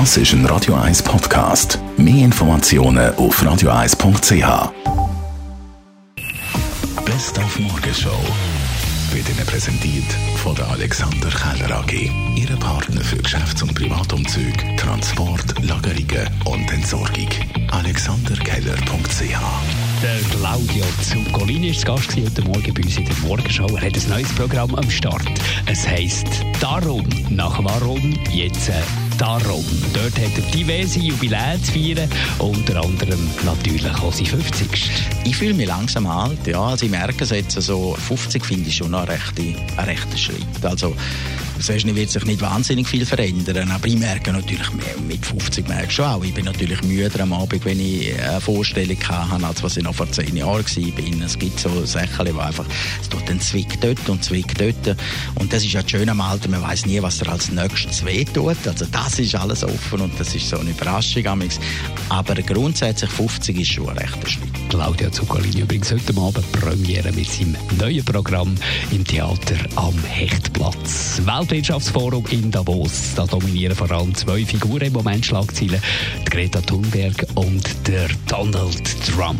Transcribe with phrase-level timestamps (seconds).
[0.00, 1.78] Das ist ein Radio 1 Podcast.
[1.96, 4.72] Mehr Informationen auf radio1.ch.
[7.04, 8.18] Best auf Morgenshow
[9.12, 10.12] wird Ihnen präsentiert
[10.42, 12.10] von der Alexander Keller AG.
[12.34, 17.28] Ihre Partner für Geschäfts- und Privatumzug, Transport, Lagerungen und Entsorgung.
[17.70, 19.38] AlexanderKeller.ch
[20.02, 23.66] der Claudio Zuccolini ist Gast heute Morgen bei uns in der Morgenshow.
[23.76, 25.22] Er hat ein neues Programm am Start.
[25.64, 26.26] Es heisst
[26.60, 27.08] «Darum».
[27.30, 28.72] Nach «Warum» jetzt äh,
[29.18, 29.64] «Darum».
[29.92, 34.68] Dort hat er diverse Jubiläen zu feiern, unter anderem natürlich auch sein 50.
[35.24, 36.60] Ich fühle mich langsam alt, ja.
[36.60, 40.64] Also ich merke es jetzt, so 50 finde ich schon einen rechten, einen rechten Schritt.
[40.64, 40.94] Also
[41.60, 43.70] Sonst wird sich nicht wahnsinnig viel verändern.
[43.70, 44.70] Aber ich merke natürlich,
[45.06, 48.40] mit 50 merke ich schon auch, ich bin natürlich müder am Abend, wenn ich eine
[48.40, 51.24] Vorstellung habe, als was ich noch vor zehn Jahren war.
[51.24, 52.66] Es gibt so Sachen, wo einfach,
[53.00, 54.96] es tut dann Zwick dort und Zwick dort.
[55.36, 58.56] Und das ist ja schön am Alter, man weiß nie, was er als nächstes wehtut.
[58.66, 61.24] Also das ist alles offen und das ist so eine Überraschung.
[62.08, 64.54] Aber grundsätzlich 50 ist schon ein rechter Schritt.
[64.68, 68.54] Claudia Zuccolini übrigens heute Abend Premiere mit seinem neuen Programm
[68.90, 71.20] im Theater am Hechtplatz.
[71.44, 73.14] Weltwirtschaftsforum in Davos.
[73.14, 75.78] Da dominieren vor allem zwei Figuren im Moment Schlagzeilen.
[76.24, 79.38] Greta Thunberg und der Donald Trump.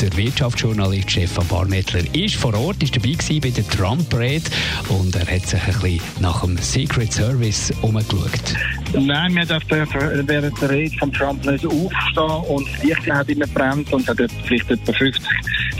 [0.00, 4.50] Der Wirtschaftsjournalist Stefan Barmettler ist vor Ort, ist dabei bei der Trump-Rede
[4.88, 8.83] und er hat sich ein bisschen nach dem Secret Service umgeschaut.
[8.96, 13.46] Nein, wir dürfen während der Rede von Trump nicht aufstehen und das Licht hat immer
[13.48, 15.22] brennt und hat vielleicht etwa 50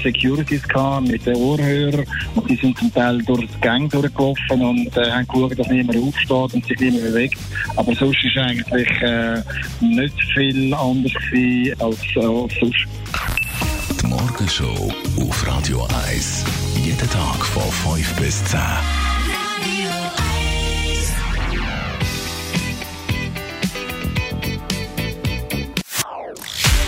[0.03, 4.97] Securities gehabt mit den Ohrhörern und die sind zum Teil durch die Gang durchgelaufen und
[4.97, 7.39] äh, haben geschaut, dass niemand aufsteht und sich niemand bewegt.
[7.77, 9.41] Aber sonst ist eigentlich äh,
[9.81, 11.13] nicht viel anders
[11.79, 12.21] als äh,
[12.61, 12.87] sonst.
[14.01, 16.45] Die Morgenshow auf Radio 1.
[16.85, 18.61] Jeden Tag von 5 bis 10.